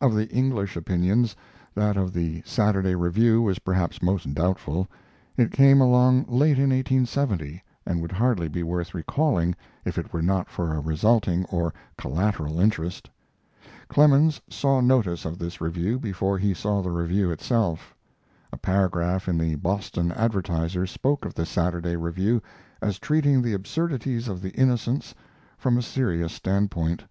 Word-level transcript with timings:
Of 0.00 0.14
the 0.14 0.30
English 0.30 0.76
opinions, 0.78 1.36
that 1.74 1.98
of 1.98 2.14
The 2.14 2.42
Saturday 2.46 2.94
Review 2.94 3.42
was 3.42 3.58
perhaps 3.58 4.00
most 4.00 4.32
doubtful. 4.32 4.88
It 5.36 5.52
came 5.52 5.82
along 5.82 6.20
late 6.24 6.56
in 6.56 6.70
1870, 6.70 7.62
and 7.84 8.00
would 8.00 8.12
hardly 8.12 8.48
be 8.48 8.62
worth 8.62 8.94
recalling 8.94 9.54
if 9.84 9.98
it 9.98 10.10
were 10.10 10.22
not 10.22 10.48
for 10.48 10.72
a 10.72 10.80
resulting, 10.80 11.44
or 11.52 11.74
collateral, 11.98 12.58
interest. 12.60 13.10
Clemens 13.88 14.40
saw 14.48 14.80
notice 14.80 15.26
of 15.26 15.36
this 15.36 15.60
review 15.60 15.98
before 15.98 16.38
he 16.38 16.54
saw 16.54 16.80
the 16.80 16.88
review 16.90 17.30
itself. 17.30 17.94
A 18.54 18.56
paragraph 18.56 19.28
in 19.28 19.36
the 19.36 19.54
Boston 19.56 20.12
Advertiser 20.12 20.86
spoke 20.86 21.26
of 21.26 21.34
The 21.34 21.44
Saturday 21.44 21.94
Review 21.96 22.40
as 22.80 22.98
treating 22.98 23.42
the 23.42 23.52
absurdities 23.52 24.28
of 24.28 24.40
the 24.40 24.52
Innocents 24.54 25.14
from 25.58 25.76
a 25.76 25.82
serious 25.82 26.32
standpoint. 26.32 27.04